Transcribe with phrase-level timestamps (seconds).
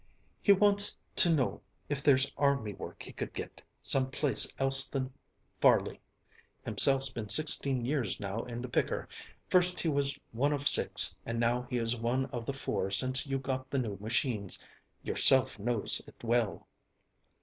[0.41, 5.13] "He wants to know if there's army work he could get, some place else than
[5.59, 5.99] Farley.
[6.65, 9.07] Himself's been sixteen years now in the picker,
[9.47, 13.27] first he was one of six and now he is one of the four since
[13.27, 14.57] you got the new machines,
[15.03, 16.65] yourself knows it well."